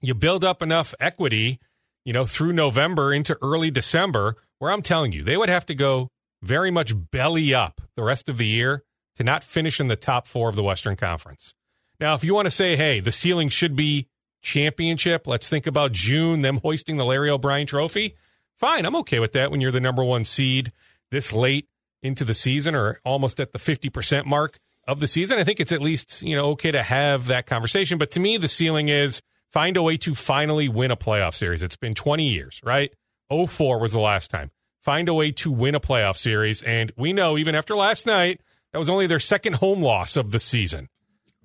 [0.00, 1.60] You build up enough equity,
[2.04, 5.74] you know, through November into early December, where I'm telling you, they would have to
[5.74, 6.10] go
[6.42, 8.84] very much belly up the rest of the year
[9.16, 11.54] to not finish in the top four of the Western Conference.
[12.00, 14.06] Now, if you want to say, hey, the ceiling should be
[14.42, 18.16] championship, let's think about June, them hoisting the Larry O'Brien trophy.
[18.56, 20.72] Fine, I'm okay with that when you're the number one seed
[21.10, 21.68] this late
[22.02, 25.38] into the season or almost at the 50% mark of the season.
[25.38, 27.98] I think it's at least, you know, okay to have that conversation.
[27.98, 29.20] But to me, the ceiling is
[29.50, 31.62] find a way to finally win a playoff series.
[31.62, 32.92] It's been 20 years, right?
[33.30, 34.50] 04 was the last time.
[34.80, 36.62] Find a way to win a playoff series.
[36.62, 38.40] And we know even after last night,
[38.72, 40.88] that was only their second home loss of the season.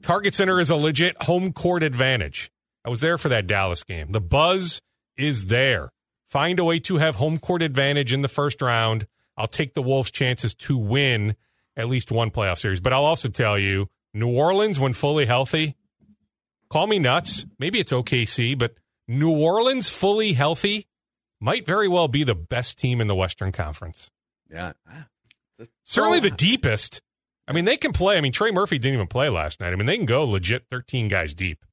[0.01, 2.51] Target Center is a legit home court advantage.
[2.86, 4.10] I was there for that Dallas game.
[4.10, 4.82] The buzz
[5.17, 5.91] is there.
[6.30, 9.08] Find a way to have home court advantage in the first round.
[9.38, 11.36] I'll take the Wolves' chances to win
[11.76, 12.80] at least one playoff series.
[12.80, 15.76] But I'll also tell you, New Orleans, when fully healthy,
[16.69, 17.46] call me nuts.
[17.60, 18.76] Maybe it's OKC, but
[19.08, 20.88] New Orleans fully healthy
[21.39, 24.10] might very well be the best team in the Western Conference.
[24.50, 24.74] Yeah.
[24.88, 25.08] Ah,
[25.84, 27.02] Certainly the deepest.
[27.48, 28.17] I mean, they can play.
[28.17, 29.74] I mean, Trey Murphy didn't even play last night.
[29.74, 31.65] I mean, they can go legit 13 guys deep.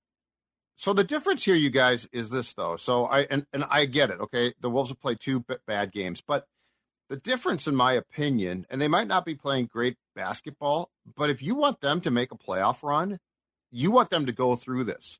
[0.80, 2.76] So the difference here, you guys, is this though.
[2.76, 4.18] So I and, and I get it.
[4.18, 6.46] Okay, the Wolves have played two bad games, but
[7.10, 11.42] the difference, in my opinion, and they might not be playing great basketball, but if
[11.42, 13.18] you want them to make a playoff run,
[13.70, 15.18] you want them to go through this.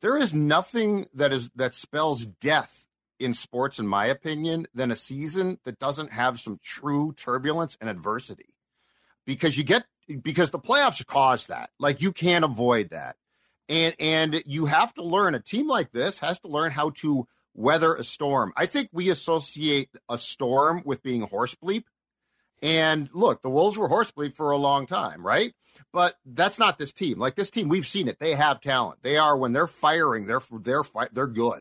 [0.00, 2.84] There is nothing that is that spells death
[3.20, 7.88] in sports, in my opinion, than a season that doesn't have some true turbulence and
[7.88, 8.56] adversity.
[9.24, 9.84] Because you get
[10.20, 11.70] because the playoffs cause that.
[11.78, 13.14] Like you can't avoid that
[13.68, 17.26] and and you have to learn a team like this has to learn how to
[17.54, 18.52] weather a storm.
[18.56, 21.84] I think we associate a storm with being horse bleep.
[22.62, 25.54] And look the wolves were horse bleep for a long time right?
[25.92, 27.18] But that's not this team.
[27.18, 28.18] Like this team we've seen it.
[28.18, 29.00] They have talent.
[29.02, 31.60] They are when they're firing they're they're they're good.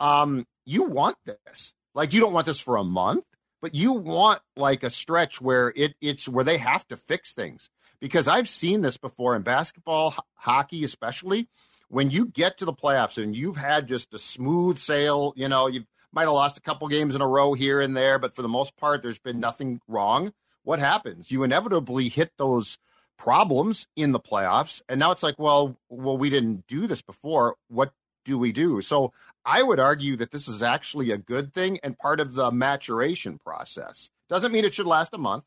[0.00, 1.72] Um you want this.
[1.94, 3.24] Like you don't want this for a month
[3.62, 7.70] but you want like a stretch where it it's where they have to fix things
[8.02, 11.48] because I've seen this before in basketball, ho- hockey, especially
[11.88, 15.32] when you get to the playoffs and you've had just a smooth sail.
[15.36, 18.18] You know, you might have lost a couple games in a row here and there,
[18.18, 20.32] but for the most part, there's been nothing wrong.
[20.64, 21.30] What happens?
[21.30, 22.78] You inevitably hit those
[23.16, 27.54] problems in the playoffs, and now it's like, well, well, we didn't do this before.
[27.68, 27.92] What
[28.24, 28.80] do we do?
[28.80, 29.12] So
[29.44, 33.38] I would argue that this is actually a good thing and part of the maturation
[33.38, 34.10] process.
[34.28, 35.44] Doesn't mean it should last a month,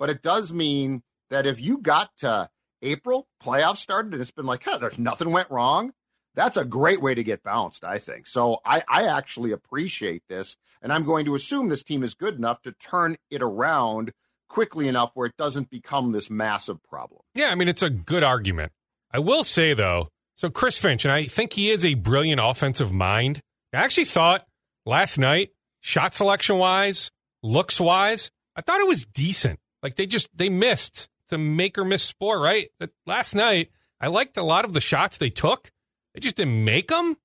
[0.00, 2.48] but it does mean that if you got to
[2.82, 5.92] April, playoffs started, and it's been like, huh, there's nothing went wrong.
[6.34, 8.26] That's a great way to get bounced, I think.
[8.26, 12.36] So I, I actually appreciate this, and I'm going to assume this team is good
[12.36, 14.12] enough to turn it around
[14.48, 17.22] quickly enough where it doesn't become this massive problem.
[17.34, 18.72] Yeah, I mean, it's a good argument.
[19.10, 22.92] I will say, though, so Chris Finch, and I think he is a brilliant offensive
[22.92, 23.40] mind.
[23.72, 24.44] I actually thought
[24.84, 27.10] last night, shot selection wise,
[27.42, 29.58] looks wise, I thought it was decent.
[29.82, 32.68] Like they just they missed to make or miss sport, right?
[32.80, 35.70] Uh, last night, I liked a lot of the shots they took.
[36.14, 37.16] They just didn't make them.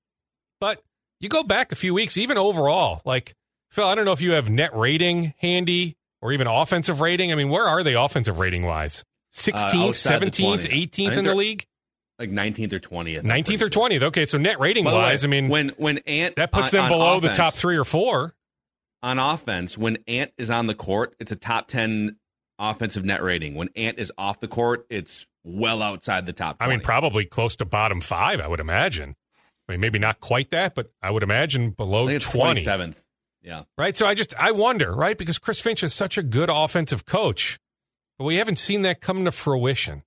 [0.60, 0.82] But
[1.20, 3.34] you go back a few weeks, even overall, like
[3.70, 7.32] Phil, I don't know if you have net rating handy or even offensive rating.
[7.32, 9.04] I mean, where are they offensive rating wise?
[9.34, 11.66] 16th, 17th, 18th in the league?
[12.18, 13.22] Like 19th or 20th.
[13.22, 14.02] 19th or 20th.
[14.02, 16.90] Okay, so net rating wise, way, I mean, when when Ant that puts on, them
[16.90, 18.34] below offense, the top 3 or 4.
[19.04, 22.16] On offense, when Ant is on the court, it's a top 10
[22.58, 23.54] offensive net rating.
[23.54, 26.72] When Ant is off the court, it's well outside the top 20.
[26.72, 29.14] I mean, probably close to bottom 5, I would imagine.
[29.68, 32.18] I mean, maybe not quite that, but I would imagine below 20.
[32.62, 33.04] 27th.
[33.42, 33.64] Yeah.
[33.76, 33.96] Right.
[33.96, 35.16] So I just, I wonder, right?
[35.16, 37.58] Because Chris Finch is such a good offensive coach,
[38.18, 40.02] but we haven't seen that come to fruition.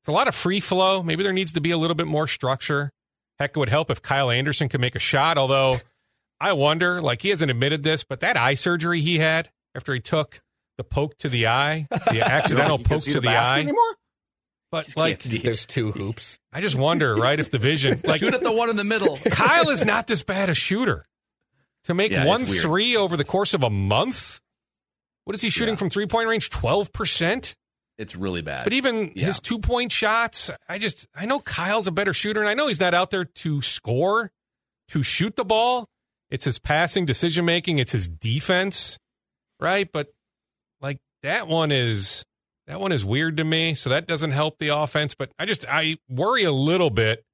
[0.00, 1.02] It's a lot of free flow.
[1.02, 2.92] Maybe there needs to be a little bit more structure.
[3.38, 5.78] Heck, it would help if Kyle Anderson could make a shot, although
[6.40, 10.00] I wonder, like he hasn't admitted this, but that eye surgery he had after he
[10.00, 10.42] took
[10.78, 13.60] the poke to the eye, the accidental poke to the, the eye.
[13.60, 13.82] Anymore?
[14.70, 16.38] But like, there's two hoops.
[16.52, 17.38] I just wonder, right?
[17.38, 19.16] If the vision, like, shoot at the one in the middle.
[19.30, 21.06] Kyle is not this bad a shooter
[21.84, 24.40] to make Yeah, one three over the course of a month.
[25.24, 25.78] What is he shooting Yeah.
[25.78, 26.48] from three point range?
[26.48, 27.54] Twelve percent.
[27.98, 28.64] It's really bad.
[28.64, 29.26] But even Yeah.
[29.26, 32.66] his two point shots, I just I know Kyle's a better shooter, and I know
[32.66, 34.32] he's not out there to score,
[34.88, 35.86] to shoot the ball.
[36.30, 38.98] It's his passing, decision making, it's his defense,
[39.60, 39.86] right?
[39.92, 40.14] But like
[41.22, 42.24] that one is
[42.66, 43.74] that one is weird to me.
[43.74, 45.14] So that doesn't help the offense.
[45.14, 47.24] But I just I worry a little bit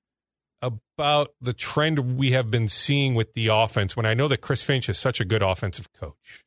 [0.60, 4.62] about the trend we have been seeing with the offense when I know that Chris
[4.62, 6.44] Finch is such a good offensive coach.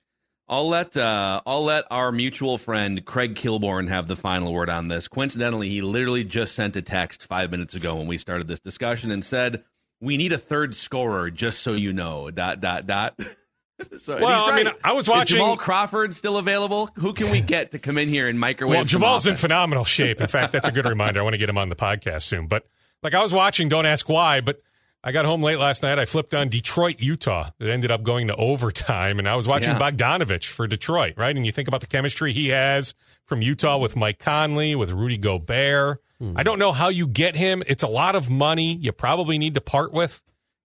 [0.49, 4.89] I'll let uh, I'll let our mutual friend Craig Kilborn have the final word on
[4.89, 5.07] this.
[5.07, 9.11] Coincidentally, he literally just sent a text five minutes ago when we started this discussion
[9.11, 9.63] and said,
[10.01, 13.17] "We need a third scorer, just so you know." Dot dot dot.
[13.97, 14.73] so Well, he's I mean.
[14.83, 16.89] I was Is watching- Jamal Crawford still available?
[16.95, 18.75] Who can we get to come in here and microwave?
[18.75, 20.19] Well, Jamal's in phenomenal shape.
[20.21, 21.19] In fact, that's a good reminder.
[21.19, 22.47] I want to get him on the podcast soon.
[22.47, 22.65] But
[23.03, 24.61] like I was watching, don't ask why, but
[25.03, 25.97] I got home late last night.
[25.97, 27.49] I flipped on Detroit, Utah.
[27.59, 29.79] It ended up going to overtime, and I was watching Yeah.
[29.79, 31.35] Bogdanovich for Detroit, right?
[31.35, 32.93] And you think about the chemistry he has
[33.25, 35.99] from Utah with Mike Conley, with Rudy Gobert.
[36.19, 36.33] Hmm.
[36.37, 37.63] I don't know how you get him.
[37.65, 38.75] It's a lot of money.
[38.75, 40.21] You probably need to part with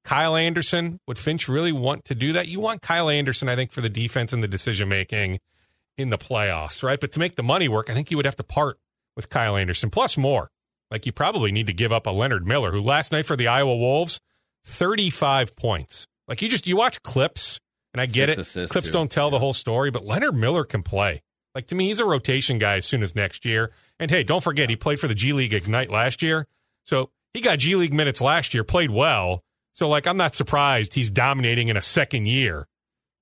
[0.07, 0.99] Kyle Anderson.
[1.07, 2.49] Would Finch really want to do that?
[2.49, 5.41] You want Kyle Anderson, I think, for the defense and the decision making
[5.99, 6.99] in the playoffs, right?
[7.01, 8.79] But to make the money work, I think you would have to part
[9.17, 10.51] with Kyle Anderson plus more.
[10.91, 13.49] Like you probably need to give up a Leonard Miller, who last night for the
[13.49, 14.21] Iowa Wolves,
[14.65, 16.07] 35 points.
[16.29, 17.61] Like you just you watch clips,
[17.93, 18.71] and I get Six it.
[18.71, 18.93] clips too.
[18.93, 21.23] don't tell the whole story, but Leonard Miller can play.
[21.55, 23.73] Like to me, he's a rotation guy as soon as next year.
[23.99, 26.47] And hey, don't forget he played for the G League Ignite last year,
[26.85, 29.43] so he got G League minutes last year, played well.
[29.77, 32.67] So like I'm not surprised he's dominating in a second year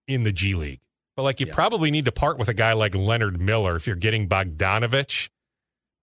[0.06, 0.82] in the G League.
[1.16, 1.54] But like you Yeah.
[1.54, 5.30] probably need to part with a guy like Leonard Miller if you're getting Bogdanovich.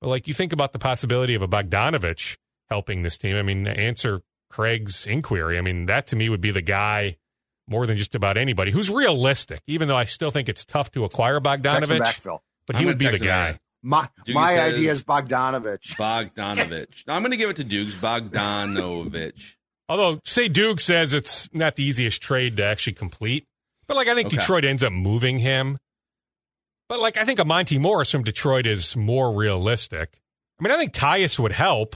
[0.02, 2.36] But like you think about the possibility of a Bogdanovich
[2.70, 3.38] helping this team.
[3.38, 5.58] I mean, to answer Craig's inquiry.
[5.58, 7.16] I mean, that to me would be the guy
[7.70, 9.62] more than just about anybody who's realistic.
[9.68, 13.08] Even though I still think it's tough to acquire Bogdanovich, back, but he would be
[13.08, 13.58] the guy.
[13.82, 15.96] My Doogie my idea is Bogdanovich.
[15.96, 17.06] Bogdanovich.
[17.08, 17.94] I'm going to give it to Dukes.
[17.96, 19.56] Bogdanovich.
[19.90, 23.46] Although, say Duke says it's not the easiest trade to actually complete,
[23.88, 24.38] but like I think Okay.
[24.38, 25.78] Detroit ends up moving him.
[26.90, 30.20] But like I think a Monte Morris from Detroit is more realistic.
[30.60, 31.96] I mean, I think Tyus would help,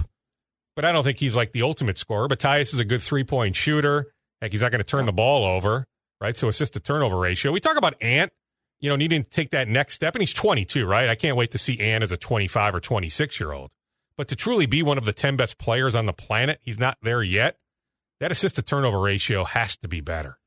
[0.76, 2.28] but I don't think he's like the ultimate scorer.
[2.28, 4.08] But Tyus is a good three point shooter.
[4.41, 5.86] Heck, he's not going to turn the ball over,
[6.19, 6.36] right?
[6.36, 7.52] So assist to turnover ratio.
[7.52, 8.32] We talk about Ant,
[8.80, 11.08] you know, needing to take that next step, and he's 22, right?
[11.08, 13.71] I can't wait to see Ant as a 25 or 26 year old.
[14.17, 16.98] But to truly be one of the 10 best players on the planet, he's not
[17.02, 17.58] there yet.
[18.26, 20.40] That assist to turnover ratio has to be better.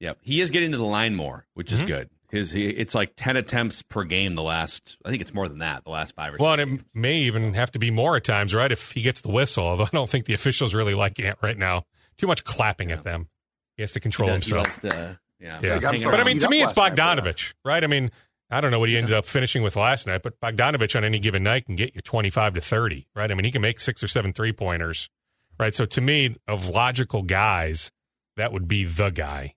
[0.00, 1.86] Yep, he is getting to the line more, which is Mhm.
[1.86, 2.10] good.
[2.30, 4.34] His he, it's like ten attempts per game.
[4.34, 5.84] The last, I think it's more than that.
[5.84, 6.62] The last five or Well, six.
[6.68, 6.90] and it games.
[6.94, 8.70] may even have to be more at times, right?
[8.70, 11.56] If he gets the whistle, although I don't think the officials really like it right
[11.56, 11.86] now.
[12.18, 13.30] Too much clapping at them.
[13.78, 14.66] He has to He control does- himself.
[14.66, 15.74] likes to, yeah, Yeah.
[15.76, 16.12] he's I'm hanging sorry.
[16.18, 17.82] But I mean, to me, it's last night, Bogdanovich, right?
[17.82, 18.10] I mean,
[18.50, 21.18] I don't know what he ended up finishing with last night, but Bogdanovich on any
[21.20, 23.30] given night can get you 25 to 30, right?
[23.30, 25.08] I mean, he can make six or seven three pointers,
[25.58, 25.74] right?
[25.74, 27.90] So to me, of logical guys,
[28.36, 29.54] that would be the guy.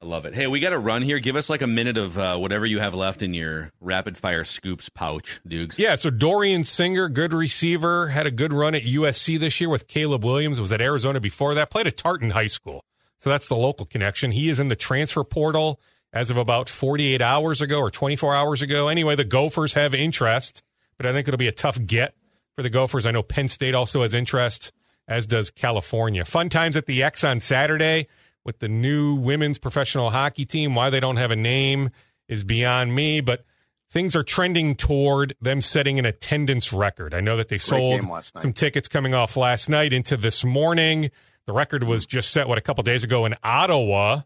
[0.00, 0.34] I love it.
[0.34, 1.18] Hey, we got to run here.
[1.18, 4.44] Give us like a minute of uh, whatever you have left in your rapid fire
[4.44, 5.76] scoops pouch, Dukes.
[5.76, 9.88] Yeah, so Dorian Singer, good receiver, had a good run at USC this year with
[9.88, 12.84] Caleb Williams, was at Arizona before that, played at Tartan High School.
[13.16, 14.30] So that's the local connection.
[14.30, 15.80] He is in the transfer portal
[16.12, 18.86] as of about 48 hours ago or 24 hours ago.
[18.86, 20.62] Anyway, the Gophers have interest,
[20.96, 22.14] but I think it'll be a tough get
[22.54, 23.04] for the Gophers.
[23.04, 24.70] I know Penn State also has interest,
[25.08, 26.24] as does California.
[26.24, 28.06] Fun times at the X on Saturday
[28.44, 30.74] with the new women's professional hockey team.
[30.74, 31.90] Why they don't have a name
[32.28, 33.44] is beyond me, but
[33.90, 37.14] things are trending toward them setting an attendance record.
[37.14, 38.42] I know that they sold game last night.
[38.42, 41.10] some tickets coming off last night into this morning.
[41.46, 44.20] The record was just set, what, a couple days ago in Ottawa.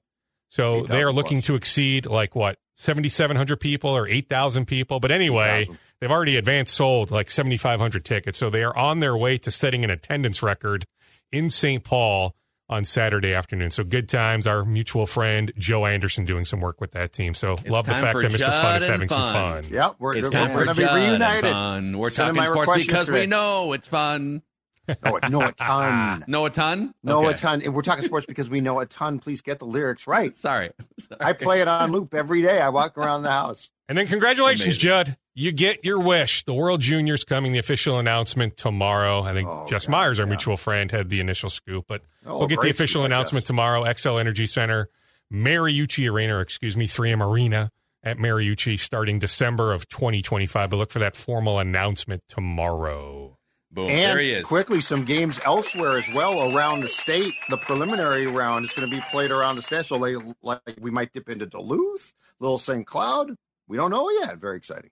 [0.49, 1.47] So they are looking plus.
[1.47, 5.01] to exceed like what, 7,700 people or 8,000 people.
[5.01, 5.79] But anyway, 8,000.
[6.03, 8.39] They've already advanced sold like 7,500 tickets.
[8.39, 10.85] So they are on their way to setting an attendance record
[11.31, 11.85] in St.
[11.85, 12.35] Paul
[12.69, 13.71] on Saturday afternoon.
[13.71, 14.47] So good times.
[14.49, 17.35] Our mutual friend Joe Anderson doing some work with that team.
[17.35, 18.47] So It's love the fact that Mr.
[18.63, 19.63] Fun is and having some Fun.
[19.63, 19.73] fun.
[19.73, 21.51] Yep, we're, It's we're, time we're for going to be Judd and reunited.
[21.51, 21.99] fun.
[21.99, 24.43] We're Send in talking sports request because we know it's fun.
[24.89, 26.25] No, a- no, a ton.
[26.29, 26.93] Know a ton?
[27.05, 27.35] No, Okay.
[27.35, 27.63] a ton.
[27.63, 29.21] And we're talking sports because we know a ton.
[29.21, 30.35] Please get the lyrics right.
[30.35, 30.71] Sorry.
[30.99, 31.21] Sorry.
[31.21, 32.61] I play it on loop every day.
[32.61, 33.71] I walk around the house.
[33.89, 34.81] And then congratulations, Amazing.
[34.81, 35.17] Judd.
[35.35, 36.45] You get your wish.
[36.45, 37.53] The World Juniors coming.
[37.53, 39.23] The official announcement tomorrow.
[39.23, 40.31] I think Oh, Jess God, Myers, our yeah.
[40.31, 43.85] mutual friend, had the initial scoop, but Oh, we'll get the official scoop announcement tomorrow.
[43.85, 44.89] Xcel Energy Center,
[45.33, 47.71] Mariucci Arena, or excuse me, 3M Arena
[48.05, 50.69] at Mariucci starting December of 2025.
[50.71, 53.39] But look for that formal announcement tomorrow.
[53.71, 53.89] Boom.
[53.89, 54.45] And there he is.
[54.45, 57.33] quickly, some games elsewhere as well around the state.
[57.49, 59.87] The preliminary round is going to be played around the state.
[59.87, 62.87] So, they, like, we might dip into Duluth, Little St.
[62.87, 63.35] Cloud.
[63.69, 64.37] We don't know yet.
[64.37, 64.91] Very exciting.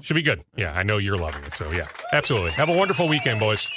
[0.00, 0.44] Should be good.
[0.56, 1.52] Yeah, I know you're loving it.
[1.52, 2.52] So, yeah, absolutely.
[2.52, 3.68] Have a wonderful weekend, boys.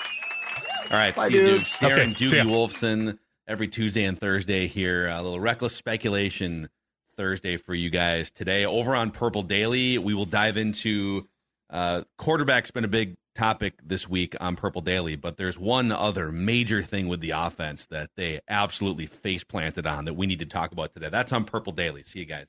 [0.91, 1.77] All right, Bye, see you, dudes.
[1.77, 1.77] Dukes.
[1.77, 2.43] Darren Okay, see ya.
[2.43, 5.07] Doogie Wolfson every Tuesday and Thursday here.
[5.09, 6.69] A little reckless speculation
[7.17, 8.65] Thursday for you guys today.
[8.65, 11.27] Over on Purple Daily, we will dive into
[11.69, 16.31] uh, quarterback's been a big topic this week on Purple Daily, but there's one other
[16.31, 20.45] major thing with the offense that they absolutely face planted on that we need to
[20.45, 21.09] talk about today.
[21.09, 22.03] That's on Purple Daily.
[22.03, 22.45] See you guys.